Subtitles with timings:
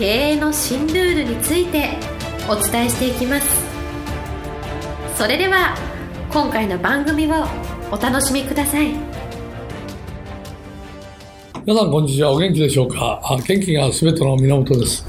[0.00, 1.90] 経営の新ルールについて
[2.48, 3.46] お伝えしていきます。
[5.14, 5.76] それでは
[6.32, 7.44] 今回の番組を
[7.92, 8.94] お楽しみください。
[11.66, 12.32] 皆さんこんにちは。
[12.32, 13.20] お元気でしょうか？
[13.22, 15.04] あ元気が全ての源です、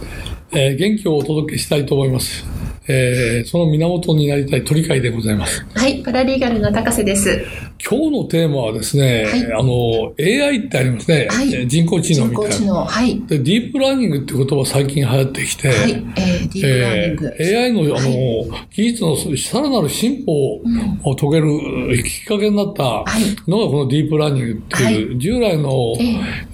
[0.51, 2.43] えー元気をお届けしたいと思います、
[2.89, 5.65] えーその源になりたい鳥飼でございます。
[5.73, 7.45] はい、パラリーガルの高瀬です。
[7.83, 9.53] 今日のテーマはですね、はい。
[9.53, 11.53] あの AI ってありますね、はい。
[11.53, 12.51] えー人工知能みたいな。
[12.51, 13.21] 人工知能、はい。
[13.27, 17.35] でディープラーニングって言葉最近流行ってきて、はい、えー、ディープラーニング。
[17.39, 20.61] えー AI のあの、は技術のさらなる進歩
[21.03, 23.49] を遂げるきっかけになったはい。
[23.49, 25.95] のがこのディープラーニングっていう、従来の、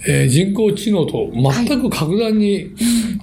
[0.06, 2.72] ええー人工知能と全く格段に、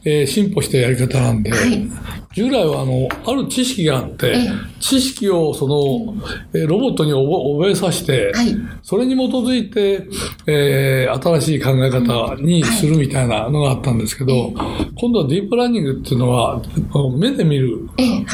[0.05, 1.89] えー進歩したやり方なんで、はい
[2.35, 4.51] 従来はあのある知識があって、ええ。
[4.81, 6.15] 知識をその、
[6.53, 7.23] えーロボットに覚
[7.59, 8.57] 覚えさせて、はい。
[8.83, 10.07] それに基づいて、
[10.47, 14.53] えー新しい考え方にするみたいなのがあったんですけど、
[15.01, 16.61] 今度はディープラーニングっていうのは、
[17.19, 17.89] 目で見る、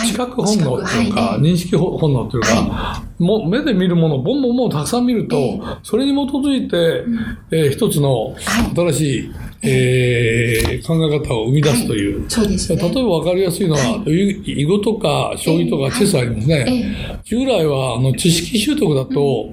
[0.06, 7.04] 知覚本能っていうか、認識本能っていうか、もう目で見るもの、ボンボンボンたくさん見ると、えそれに基づいて、
[7.50, 8.34] えー一つのはい。
[8.74, 9.30] 新しい、
[9.62, 12.24] えー考え方を生み出すという。
[12.28, 12.80] そうですね。
[12.82, 16.64] 例えば分かりやすいのは、囲碁とか将棋とかチェスありますね。
[16.68, 19.52] え従来はあの知識習得だと、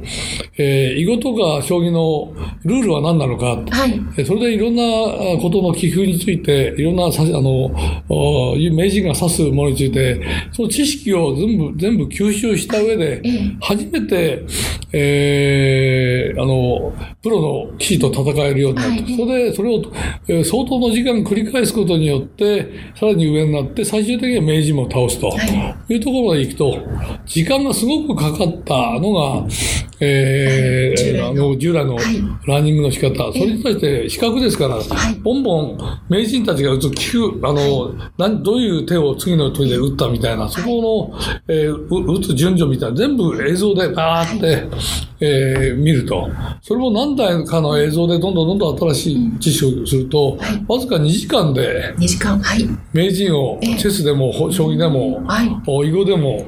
[0.57, 3.63] えー囲碁とか将棋のルールは何なのか、
[4.25, 7.71] それでいろんなあことの棋風について、いろんなさあの
[8.09, 14.43] お名人が指すものについて、その知識を全部全部吸収した上でええ、初めて、
[14.93, 19.17] えーあのプロの棋士と戦えるようになると、はい。
[19.17, 19.81] それでそれを、
[20.27, 25.35] えー相当の時間繰り返すことによって、さらに上になって、最終的には名人も倒すと
[25.89, 26.79] いうところまで行くと、
[27.25, 29.45] 時間がすごくかかったのが、
[29.99, 31.27] えー従来の。
[31.29, 32.05] あの従来のはい。
[32.47, 34.81] ラーニングの仕方、それに対して視覚ですから、い。
[35.23, 35.77] ボンボン
[36.09, 44.67] 名人たちが打つ球、あの、なんどういう手を次の時で打ったみたいな、そこの、えーう打つ順序みたいな、全部映像でバーって、
[45.19, 46.29] えー見ると。
[46.61, 50.37] それも何台かの映像でどんどんどんどん新しい知識をすると、
[50.67, 52.67] わずか2時間で2時間、はい。
[52.93, 53.75] 名人をええ。
[53.77, 55.49] チェスでもほ将棋でも、はい。
[55.65, 56.45] お囲碁でも、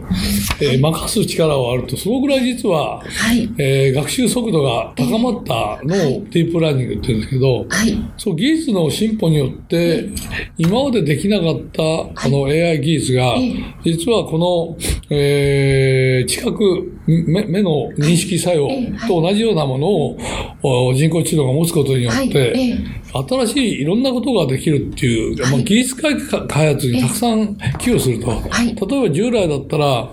[0.61, 3.38] えー任す力はあると、そのぐらい実は、はい。
[3.57, 8.11] えー学習速度が高まったのをディープラーニングって言うんですけど、はい。
[8.17, 10.09] そう、技術の進歩によって、
[10.57, 14.77] 今までできなかったこの AI 技術がええ、実はこの、
[15.09, 18.67] えー、知覚、目目の認識作用
[19.07, 20.17] と同じようなものを
[20.61, 22.29] お人工知能が持つことによはい。
[22.29, 22.99] って、え。
[23.11, 26.15] 新しいいろんなことができるっていう、まあ、技術開
[26.47, 28.29] 開発にたくさん寄与すると。
[28.29, 28.75] はい。
[28.75, 30.11] 例えば従来だったら、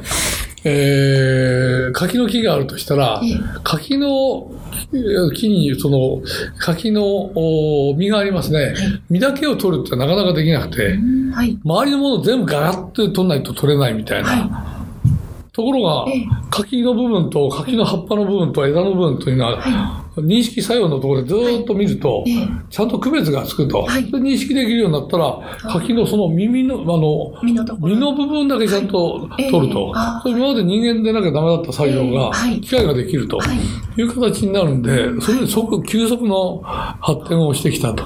[0.69, 4.51] えー、柿の木があるとしたらええ、柿の
[5.33, 6.23] 木に、その、
[6.59, 8.75] 柿のお実がありますね。
[9.09, 11.59] 実だけを取るってなかなかできなくて、ーはい。
[11.65, 14.29] 周りのものを全部ガラッと取らないと取れないみたいな。
[14.29, 14.75] は
[15.53, 23.83] ところがええ、柿の部分と柿の葉っぱの部分と枝の部分というのは、認識作用のところでずーっと見るとええ、ちゃんと区別がつくと。
[23.83, 24.11] はい。
[24.11, 25.41] で認識できるようになったら、
[25.71, 27.53] 柿のその耳の、あの、い。
[27.53, 29.51] 身のの部分だけちゃんとええ。
[29.51, 29.93] 取ると。
[29.95, 32.13] あそれ今まで人間でなきゃダメだった作業ええ。
[32.15, 34.01] がはい、機械ができるとはい。
[34.01, 38.05] いう形になるんで、それで即、急速の発展をしてきたと。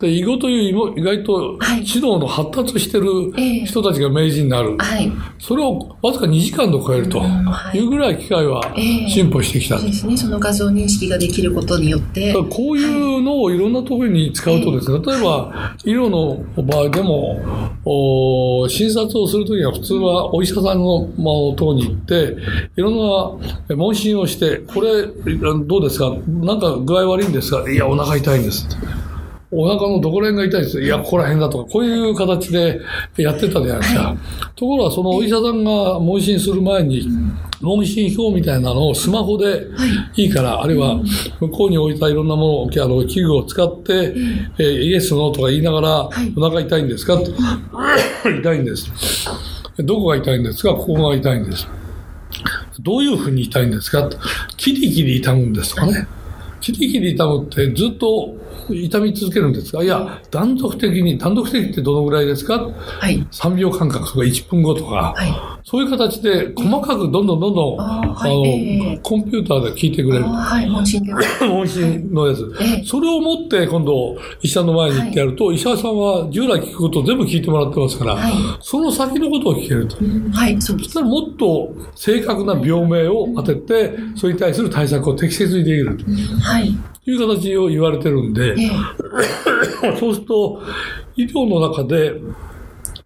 [0.00, 3.06] で、囲碁という意外とはい知能の発達してる
[3.36, 4.76] ええ人たちが名人になる。
[4.78, 5.12] はい。
[5.38, 9.78] それをわずか2時間で超えるとはいいうぐらい機械はええ進歩してきた。
[9.78, 10.16] そうですね。
[10.16, 17.38] その画像認識ができることによってこういうのをいろんなところに使うとですね、例えば医療の場合でも、
[17.84, 22.36] お診察をするときには普通はお医者さんのまあところに行って、
[22.76, 23.38] いろん
[23.68, 25.06] な問診をして、これ
[25.66, 26.10] どうですか？
[26.26, 27.70] なんか具合悪いんですか？
[27.70, 28.66] いや、お腹痛いんです。
[29.52, 32.80] お腹のどこら辺が痛いんですいや、ここら辺だとか、こういう形で
[33.16, 34.16] やってたじゃないですか。
[34.54, 37.08] ところが、そのお医者さんが問診する前に、
[37.60, 39.66] 問診票みたいなのをスマホで
[40.16, 40.26] い。
[40.26, 41.00] いから、あるいは
[41.40, 44.14] 向こうに置いたいろんなもの、あの器具を使って、
[44.58, 47.18] えーイエス、ノーとか言いながら、お腹痛いんですか？
[47.18, 47.32] と
[48.30, 48.86] 痛いんです。
[49.78, 50.74] どこが痛いんですか？
[50.74, 51.66] ここが痛いんです。
[52.78, 54.08] どういうふうに痛いんですか？
[54.08, 54.16] と
[54.56, 56.06] キリキリ痛むんですとかね。
[56.60, 58.34] 切り切り痛むってずっと
[58.70, 62.58] 痛み続けるんですが、いや、断続的に、断続的ってどのぐらいですか？
[62.60, 63.26] はい。
[63.32, 65.59] 3秒間隔とか1分後とか、はい。
[65.70, 70.30] そういう形で細かくどんどんどんどん、あの、ええコンピューターで聞いてくれるあ。
[70.30, 70.68] はい。
[70.68, 71.20] 問診では。
[71.42, 72.52] 問診のやつ。
[72.60, 79.96] ええそれを持って今度医者の前に行ってやると、医者さんは従来聞くことを全部聞いてもらってますから、はいその先のことを聞けると。
[80.00, 80.60] うんはい。
[80.60, 80.86] そうです。
[80.86, 86.04] そしたらもっと正確な病名を当てて、それに対する対策を適切にできると
[86.42, 86.68] はい。
[87.06, 88.70] いう形を言われてるんで、え
[89.84, 90.60] えそうすると、
[91.14, 92.50] 医療の中で、まあ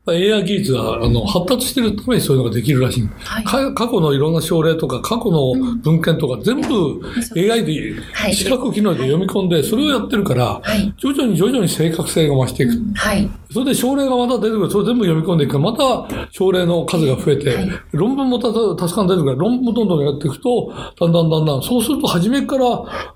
[0.06, 3.09] AI 技術があの発達しているためにそういうのができるらしい。
[3.25, 7.01] はいか過去のいろんな症例とか、過去の文献とか、全部
[7.35, 12.73] AI ではい視覚機能で読み込んで、それをやってるから、はい徐々に徐々に正確性が増していく。
[12.95, 13.31] はい。
[13.51, 14.71] それで症例がまた出てくる。
[14.71, 20.71] それ全部読み込んでいくから、また症例の数が増えて、はい論文もたたくさん出てくるから、論文もどんどんやっていくと、
[21.01, 22.67] だんだんだんだん、そうすると初めから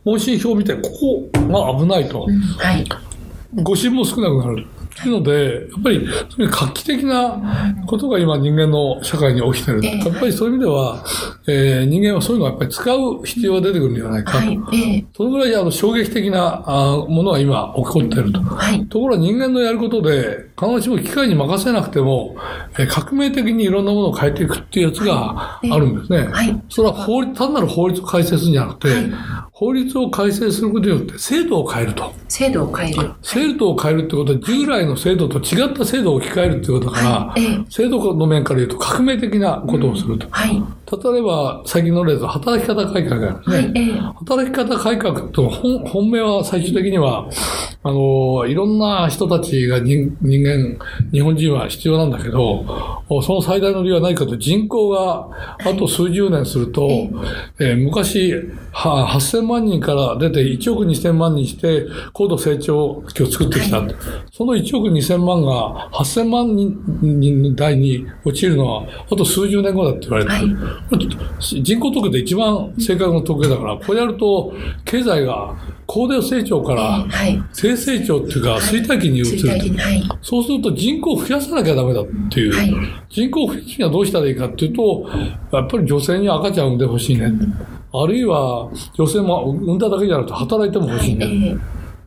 [0.05, 0.88] 問診票を見て、こ
[1.35, 2.25] こが危ないと。
[2.26, 2.87] うんはい。
[3.55, 4.67] 誤診も少なくなる。
[4.96, 9.81] というので、やっぱり、そういう画期的なことが今人間の社会に起きてる。
[9.85, 11.05] ええやっぱりそういう意味では、
[11.46, 14.46] えー人間はそういうのをやっぱり使う必要が出てくるんじゃないかと。
[15.17, 18.40] そのぐらいあの衝撃的なあものが今起こっていると。
[18.40, 18.87] はい。
[18.87, 22.37] ところが人間のやることで、必ずしも機械に任せなくても、
[22.79, 26.29] えー革命的にいろんなものを変えていくっていうやつがあるんですね。
[26.32, 28.88] はいそれは法律、単なる法律を改正するんじゃなくて、
[29.58, 32.14] 法律を改正することによって制度を変えると。
[32.28, 33.10] 制度を変える。
[33.22, 40.28] 制度を変えるってことは、従来の制度と違った制度を置き換えるってことだから、はいええ制度の面から言うと革命的なことをすると。
[40.31, 40.62] はい。
[40.90, 43.56] 例えば、最近の例で働き方改革があるね。
[43.56, 43.73] はい。
[43.75, 47.29] ええ働き方改革と本本命は最終的には、
[47.82, 50.79] あの、いろんな人たちが人人間、
[51.12, 52.64] 日本人は必要なんだけど、
[53.23, 55.29] その最大の理由は何かと人口が
[55.61, 56.88] あと数十年すると、
[57.58, 58.32] えー昔
[58.73, 63.82] は8000万人から出て1億2000万人して高度成長期を作ってきた。
[64.32, 70.56] その1億2000万が8000万人台に落ちるのはあと数十年後だって言われてる。
[71.62, 74.52] 人口統計で一番正確な統計だから、これやると
[74.84, 75.54] 経済が
[75.86, 77.42] 高度成長からはい。
[77.54, 79.38] 低成長っていうか衰退期に移る。
[80.22, 82.54] そうすると人口を増やさなきゃダメだっていう。
[82.54, 82.75] はい
[83.08, 85.08] 人口を増やすにはどうしたらいいかっていうと、
[85.50, 87.32] やっぱり女性に赤ちゃんを産んでほしいね。
[87.92, 91.56] あるいは女性も産んだだけじゃなくて働いても欲しいえね。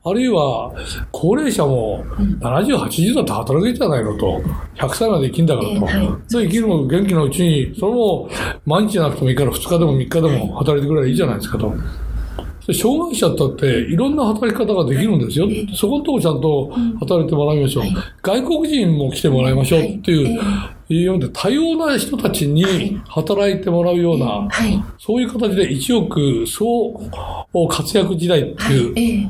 [0.06, 0.74] えあるいは
[1.12, 2.04] 高齢者も
[2.40, 4.42] 70、80だって働けんじゃないのと。
[4.76, 5.76] 100歳まで生きんだからと。
[5.76, 8.30] ええはいで生きるの元気なうちに、それも
[8.66, 11.74] 毎日じゃなくてもいいから2日でも3日でも働いてくればいいじゃないですかと。
[12.72, 15.48] で障害者だっていろんな働き方ができるんですよ。
[15.76, 17.84] そこのとこちゃんと働いてもらいましょう。
[18.22, 20.40] 外国人も来てもらいましょうっていう、
[20.90, 21.00] い。
[21.00, 24.84] うようで多様な人たちに働いてもらうような、はい。
[25.00, 27.00] そういう形で一億総
[27.70, 29.26] 活躍時代ってい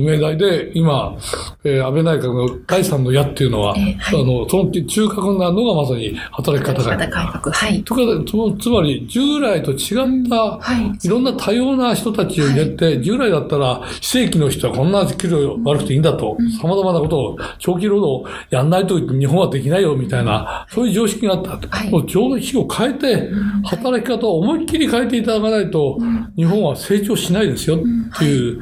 [0.00, 1.16] う、命題で、今、
[1.64, 4.22] えー安倍内閣の第三の矢っていうのは、ええはい。
[4.22, 7.52] あの、その中核になるのがまさに働き方改革。
[7.52, 7.82] はい。
[7.82, 10.60] とかつつまり、従来と違った、は
[11.02, 11.06] い。
[11.06, 21.58] いろんな多様な人たちを入れて、従来だったら、非正規の人はこんな給料悪くていいんだと、様々なことを、長期労働やんないと日本はできないよ、みたいな、そういう常識があった。
[21.68, 21.90] はい。
[21.90, 23.30] もう常識を変えて、
[23.64, 25.98] 働き方を思いっきり変えていただかないと、
[26.36, 27.80] 日本は成長しないですよ、っ
[28.16, 28.60] ていう、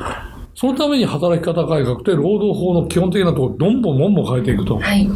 [0.56, 4.78] そのために働き方改革って労働法の基本的なところをどんどんどんどん変えていくと。
[4.78, 5.06] はい。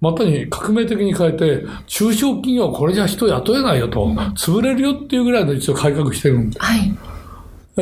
[0.00, 6.92] またに革命的に変えて、中小企業はこれじゃ人雇えないよと、潰れるよっていうぐらいの一応改革してるんではい。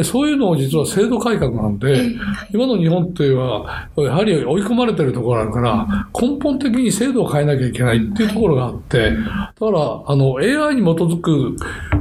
[0.04, 2.12] そういうのを実は制度改革なんで、
[2.52, 11.56] 今の日本っていうのは、やはり追い込まれてるところがあるから、根本的に制度を変えなきゃいけないっていうところがあって、だから、あの、AI に基づく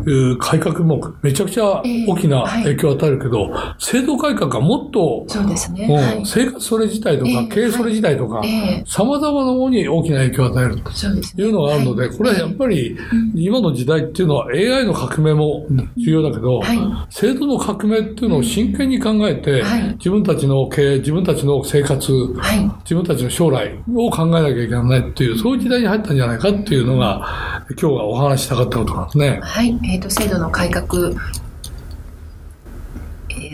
[0.06, 5.88] う改革もめちゃくちゃ大きな影響を与えるけど、制度改革がもっと、そうですね。
[5.88, 6.26] もうはい。
[6.26, 7.48] 生活それ自体とか、ええ。
[7.48, 10.78] 経営それ自体とかええ、様々なものに大きな影響を与える。
[10.92, 11.44] そうですね。
[11.44, 12.98] いうのがあるので、はいこれはやっぱり
[13.36, 15.66] 今の時代っていうのは AI の革命も
[15.96, 16.80] 重要だけど、はい。
[17.10, 22.60] 制度の革命っていうのを真剣に考えて、はい自分たちの経営、自分たちの生活、はい。
[22.84, 29.40] 自分たちの将来を考えなきゃいけないっていう、そういう時代に入ったんじゃないかっていうのが、今日はお話ししたかったことなんですね。
[29.42, 29.78] はい。
[29.84, 31.10] えっ、と、制度の改革。
[31.10, 31.18] うん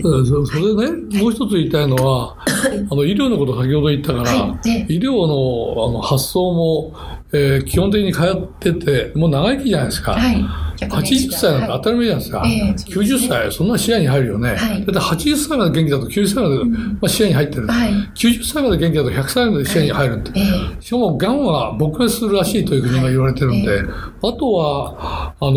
[0.02, 2.36] そそれでね、もう一つ言いたいのは、
[2.92, 4.32] あの医療のこと先ほど言ったから、
[4.90, 6.94] 医療のあの発想も、
[7.32, 10.14] えー基本的に通ってて、もう長生きじゃないですか。
[10.14, 10.46] はい。
[10.78, 12.44] 80歳なんて当たり前じゃないですか。
[12.46, 12.66] ええそ
[13.02, 14.56] うですね90歳、そんな視野に入るよね。
[14.56, 17.68] はいだって80歳まで元気だと90歳まで、まあ、視野に入ってる。
[17.68, 17.90] はい。
[18.16, 20.32] 90歳まで元気だと100歳まで視野に入るって。
[20.40, 20.44] え
[20.80, 23.86] しかも、癌は撲滅するらしいというふうに今言われてるんで、はい
[24.24, 25.56] あとは、あのー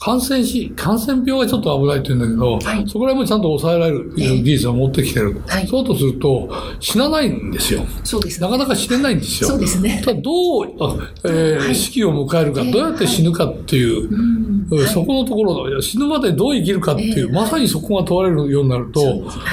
[0.00, 2.88] 感染し、感染病がちょっと危ないって言うんだけど、はい。
[2.88, 5.38] そこら辺もちゃんと抑えられる技術を持ってきてる。
[5.46, 5.66] はい。
[5.66, 6.48] そうだとすると、
[6.80, 7.84] 死なないんですよ。
[8.02, 8.40] そうです。
[8.40, 9.50] ねなかなか死ねないんですよ。
[9.50, 10.00] そうですね。
[10.02, 14.86] ただどう、あえー死期を迎えるか、ええどうやって死ぬかっていう、うんうん。
[14.86, 19.02] そこのところ死ぬまでどう生きるかっていう、ええまさにそこが問われるようになると、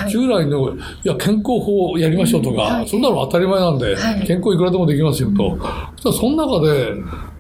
[0.10, 2.88] 従来の、いや、健康法をやりましょうとか、はい。
[2.88, 4.26] そんなの当たり前なんで、はい。
[4.26, 5.60] 健康いくらでもできますよと。
[5.98, 6.94] そしたらその中で、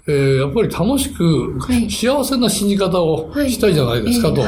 [0.09, 4.41] えーやっぱり楽しく、はい幸せな死に方をはいしたいじゃないですかと。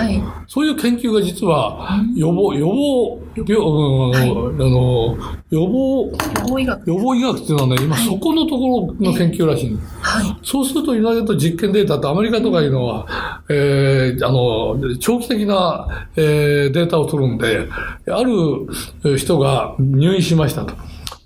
[0.47, 5.17] そういう研究が実は、予防、予防、病、うんあの、
[5.51, 6.87] 予防、予防医学。
[6.87, 9.77] 予防医学っていうのはね、今そこのところの研究らしい。
[10.43, 17.67] そうすると、ユナイテッド実験データってアメリカとかいうのは、えーあの、長期的な、えーデータを取るんで、
[18.11, 18.31] ある
[19.03, 20.73] えー人が入院しましたと。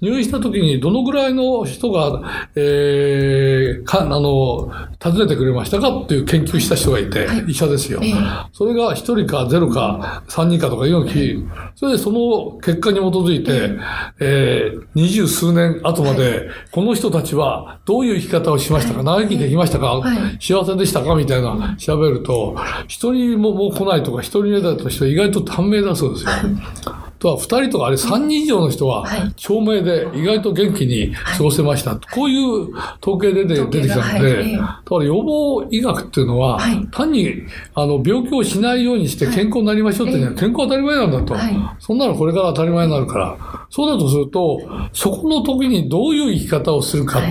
[0.03, 4.69] 入院した時にどのぐらいの人が、えーか、あの、
[5.01, 7.45] 訪ねてくれましたかっていう研究した人がいて、はい。
[7.48, 8.01] 医者ですよ。
[8.03, 8.13] ええ。
[8.51, 13.72] それが1人か0か3人かとかいうのを聞いそれでその結果に基づいて、
[14.19, 20.38] えー二十数年後まで、この人たちはどういう生き方をしましたか、長生きできましたか、はい。
[20.39, 22.55] 幸せでしたかみたいな調べると、
[22.88, 26.31] 一人ももう来ないとか、一人目だと人は意外と短命だそうですよ。
[27.24, 31.96] とは、二人とかあれ三人以上の人ははい、長命で意外と元気に過ごせました。
[31.96, 32.70] こういう
[33.01, 36.88] 統計で出てきたので、だから予防医学っていうのは、はい。
[36.92, 41.56] 単にあの病気をしないようにして健康になりましょうっていうのは、健康当たり前なんだと、はい。
[41.80, 43.38] そんなのこれから当たり前になるから、
[43.70, 44.62] そうだとすると、
[44.92, 47.24] そこの時にどういう生き方をするかっ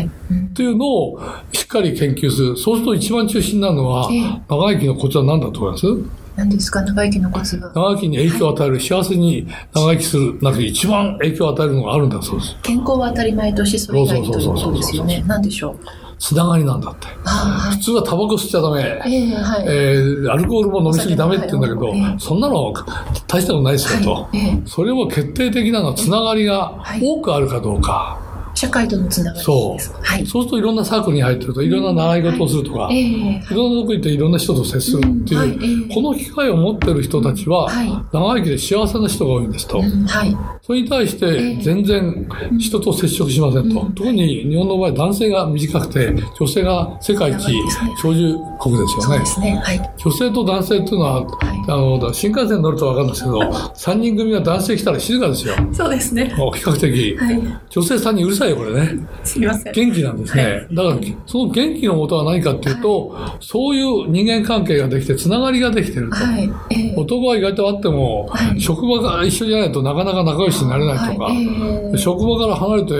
[0.54, 1.20] ていうのを
[1.52, 2.56] しっかり研究する。
[2.56, 5.86] そうすると一番中心になるのはええ、長生きのコツは何だと思います？
[6.36, 7.70] 何ですか、長生きのコツが。
[7.74, 12.56] 長生きに影響を与える、幸せに長生きする中で一番影響を与えるのがあるんだそうです。
[12.62, 15.22] 健康は当たり前としてそれ以外ということですよね。
[15.26, 15.76] 何でしょう？
[16.18, 17.08] つながりなんだって。
[17.24, 18.80] あ普通はタバコ吸っちゃダメ。
[19.04, 19.64] ええはい。
[19.66, 22.72] えーアルコールも飲みすぎダメって言うんだけどそんなの
[23.26, 24.28] 大したことないですよと
[24.64, 28.21] それも決定的なのはつながりがはい多くあるかどうか。
[28.62, 30.02] 社会とのつながりそう。
[30.04, 30.24] はい。
[30.24, 39.78] そうするといろんなサークルに入ってると、いろんな習い事をするとか、ええいろんなとこ行っていろんな人と接するっていう、うんはいええこの機会を持ってる人たちは、はい長生きで幸せな人が多いんですと。
[39.78, 40.36] うんはい。
[40.62, 42.28] それに対してええ全然
[42.60, 43.80] 人と接触しませんと。
[43.80, 47.38] うん特に日本の場合男性が短くて、女性が世界一
[48.00, 49.26] 長寿国ですよねそうで。
[49.26, 49.60] すね。
[49.64, 49.90] はい。
[49.96, 51.26] 女性と男性っていうのは、
[51.68, 55.54] あの、新幹線に乗るとわかるんですけど、3人組が男性来たら静かですよ。
[55.72, 56.30] そうですね。
[56.30, 57.16] 比較的。
[57.16, 57.42] はい。
[57.68, 59.06] 女性3人うるさいよ、これね。
[59.24, 59.72] すみません。
[59.72, 60.66] 元気なんですね。
[60.72, 66.16] だから、その元気のもとは何かっていうと、そういう人間関係ができて、つながりができてると。
[66.16, 66.50] はい。
[66.70, 72.92] ええ男は意外とあっても、はい職場が一緒じゃないとなかなか仲良しになれないとか、職場から離れて、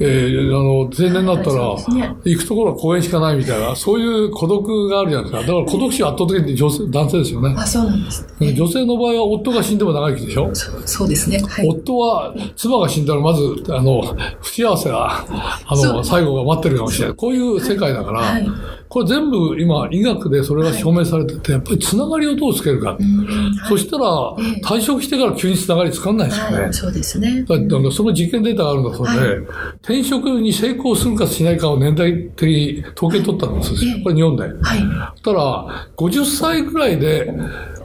[0.00, 1.76] えーあの、青年になったら、
[2.24, 5.52] 行くところは公園しかないみたいな、そういう孤独があるじゃないですか。
[5.52, 7.54] だから孤独死は圧倒的に女性男性ですよね。
[7.56, 8.26] あ、そうなんです。
[8.40, 10.50] ええ女性の場合は夫が死んでも長生きでしょ？
[10.86, 11.38] そうですね。
[11.46, 11.68] はい。
[11.68, 14.02] 夫は妻が死んだらまず、あの、
[14.40, 15.26] 不幸せが、
[15.66, 17.16] あの、最後が待ってるかもしれない。
[17.16, 18.48] こういう世界だから、はい
[18.88, 22.96] これ全部今医学でそれが証明されてて、やっぱりつながりをどうつけるか。
[22.98, 23.26] うん
[23.68, 26.58] そしたら、ええ退職してから急につながりつかんないですよね。
[26.62, 26.72] はい。
[26.72, 27.44] そうですね。
[27.48, 29.36] だってその実験データがあるんだそうで、はい
[29.82, 33.92] 転職に成功するかしないかを年代的に統計取ったんですよ。
[33.96, 34.42] ええこれ日本で。
[34.42, 34.52] はい。
[34.52, 37.32] そしたら、50歳ぐらいで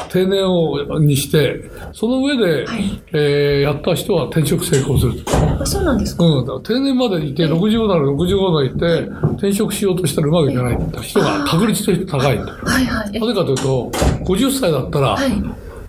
[0.09, 5.13] 定年をにして、その上で、はいえーやった人は転職成功する。
[5.59, 6.23] あ、そうなんですか？
[6.25, 12.37] うん、だから定年までいて、65なら65までいて、転職しようとしたらうまくいかない人が確率として高い。
[12.37, 13.09] なはいはい。
[13.13, 13.91] えぜかというと、
[14.25, 15.31] 50歳だったら、はい。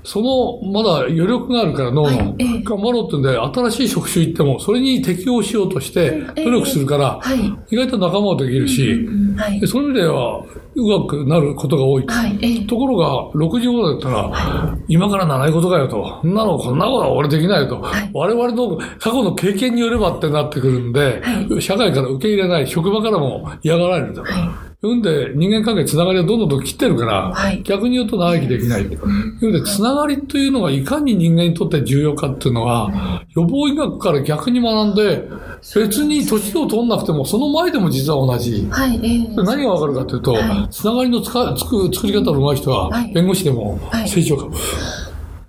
[0.05, 7.75] その、まだ余力があるから脳の、はいええ頑張ろうってんで、新しい職種行っても、それに適応しようとして、ええ努力するから、はい。
[7.75, 9.67] 意外と仲間もできるし、うんはいで。
[9.67, 12.05] そういう意味では、うまくなることが多い。
[12.07, 12.39] はい。
[12.43, 16.21] ええところが、65だったら、今から習い事かよと。
[16.23, 17.81] そんなの、こんなことは俺できないと。
[17.81, 21.23] はい我々の過去の経験によればってなってくるんで、
[21.61, 24.25] 社会から受け入れない、職場からも嫌がられると。
[24.83, 28.85] はうんで、人間関係つながりをどんどんどん切ってるから、はい逆に言うと長生きできない。
[28.85, 35.29] というので、つながりというのがいかに人間にとって重要かっていうのは、予防医学から逆に学んで、
[35.77, 38.63] 別に年を取んなくても、その前でも実は同じ。
[38.65, 38.71] い。
[38.71, 39.01] はい。
[39.05, 44.49] ええで何がわかるかというと、はいつながりのつかつく作り方の上手い人ははい、弁護士でもはい成長が、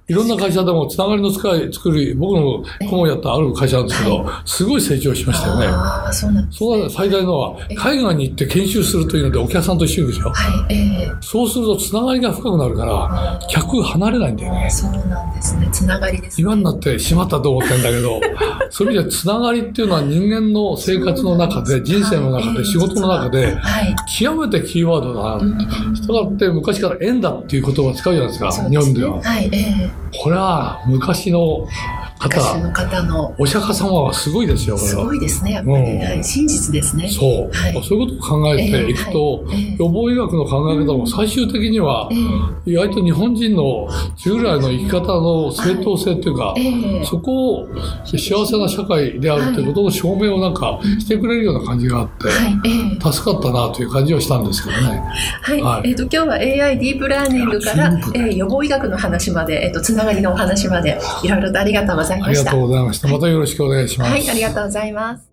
[0.07, 5.67] いろんな会社でもつながりの使い作り、僕の顧問やったある会社なんですけど、すごい成長しましたよね。
[5.67, 10.29] ああ、そうなんです、それは最大のは、海外に行って研修するというのでお客さんと一緒でしょ。
[10.29, 14.69] はい、ええそうするとつながりが深くなるから、客が離れないんだよね。
[14.69, 15.69] そうなんですね。
[15.72, 16.43] つながりです、ね。
[16.43, 18.19] 今になってしまったと思ってんだけど、
[18.69, 23.95] そういう意味でつながりっていうのは人間の生活の中で、人生の中で、仕事の中で、はい。
[24.19, 25.95] 極めてキーワードだな。
[25.95, 29.22] したがって昔から縁だっていう言葉を使うじゃないですか、日本では。
[29.22, 29.57] はい、え
[29.89, 31.67] えこれは昔の、
[32.24, 35.06] 昔の方の、お釈迦様はすごいですよ、これすは。
[35.06, 35.77] ごいですね、やっぱり。
[35.77, 36.00] うん。
[36.00, 37.08] はい、真実ですね。
[37.10, 37.84] そう、はい。
[37.84, 38.94] そういうことを考えてい。
[38.94, 39.56] くと、ええ。
[39.56, 42.15] はい予防医学の考え方も最終的にはえ、
[42.68, 42.72] え。
[42.72, 47.06] 意外と日本人の従来の生き方の正当性っていうか、ええ。
[47.06, 47.68] そこを
[48.06, 52.30] 幸せな社会であるということの証明をなんかしてくれるような感じがあって、
[53.12, 55.03] 助かったなという感じはしたんですけどね。
[55.42, 55.89] はい、はい。
[55.89, 62.51] えっ、と今日は AI ディープラーニングからえー予防医学の話まで、えっ、とつながりのお話までいろいろとありがとうございました。
[62.51, 63.08] ありがとうございました。
[63.08, 64.12] またよろしくお願いします。
[64.12, 65.29] はい、ありがとうございます。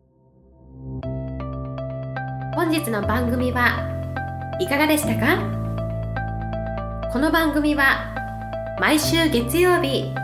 [2.55, 5.39] 本日の番組はいかがでしたか？
[7.13, 8.15] この番組は
[8.79, 10.15] 毎週月曜日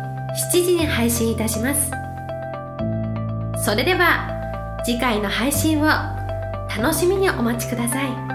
[0.52, 1.90] 7時に配信いたします
[3.64, 8.25] それでは次回の配信を楽しみにお待ちください